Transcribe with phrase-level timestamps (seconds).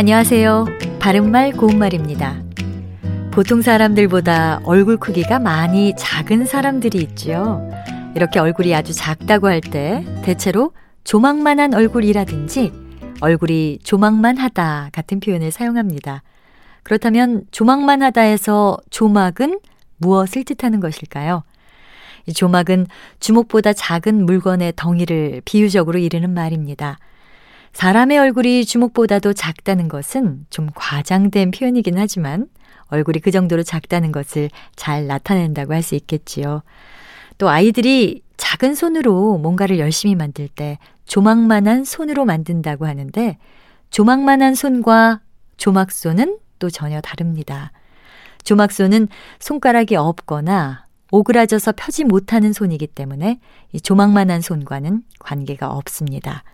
[0.00, 0.64] 안녕하세요.
[0.98, 2.42] 바른말 고운말입니다.
[3.32, 7.70] 보통 사람들보다 얼굴 크기가 많이 작은 사람들이 있지요.
[8.14, 10.72] 이렇게 얼굴이 아주 작다고 할 때 대체로
[11.04, 12.72] 조망만한 얼굴이라든지
[13.20, 16.22] 얼굴이 조망만하다 같은 표현을 사용합니다.
[16.82, 19.60] 그렇다면 조망만하다에서 조막은
[19.98, 21.42] 무엇을 뜻하는 것일까요?
[22.24, 22.86] 이 조막은
[23.20, 26.96] 주먹보다 작은 물건의 덩이를 비유적으로 이르는 말입니다.
[27.72, 32.48] 사람의 얼굴이 주먹보다도 작다는 것은 좀 과장된 표현이긴 하지만
[32.88, 36.62] 얼굴이 그 정도로 작다는 것을 잘 나타낸다고 할 수 있겠지요.
[37.38, 43.38] 또 아이들이 작은 손으로 뭔가를 열심히 만들 때 조막만한 손으로 만든다고 하는데
[43.90, 45.20] 조막만한 손과
[45.56, 47.72] 조막손은 또 전혀 다릅니다.
[48.44, 49.08] 조막손은
[49.38, 53.40] 손가락이 없거나 오그라져서 펴지 못하는 손이기 때문에
[53.72, 56.44] 이 조막만한 손과는 관계가 없습니다.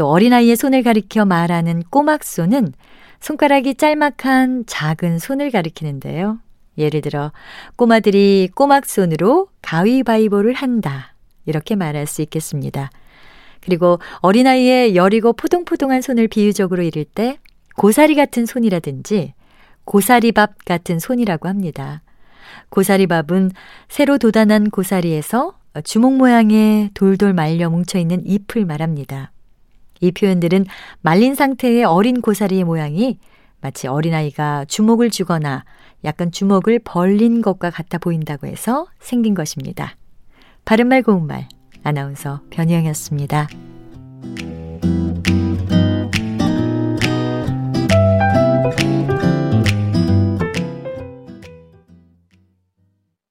[0.00, 2.72] 또 어린아이의 손을 가리켜 말하는 꼬막손은
[3.20, 6.38] 손가락이 짤막한 작은 손을 가리키는데요.
[6.78, 7.32] 예를 들어
[7.76, 11.14] 꼬마들이 꼬막손으로 가위바위보를 한다.
[11.44, 12.90] 이렇게 말할 수 있겠습니다.
[13.60, 17.36] 그리고 어린아이의 여리고 포동포동한 손을 비유적으로 이를 때
[17.76, 19.34] 고사리 같은 손이라든지
[19.84, 22.00] 고사리밥 같은 손이라고 합니다.
[22.70, 23.50] 고사리밥은
[23.90, 29.32] 새로 돋아난 고사리에서 주먹 모양의 돌돌 말려 뭉쳐 있는 잎을 말합니다.
[30.00, 30.66] 이 표현들은
[31.02, 33.18] 말린 상태의 어린 고사리의 모양이
[33.60, 35.64] 마치 어린아이가 주먹을 주거나
[36.04, 39.96] 약간 주먹을 벌린 것과 같아 보인다고 해서 생긴 것입니다.
[40.64, 41.48] 바른말 고운말
[41.82, 43.69] 아나운서 변희영이었습니다.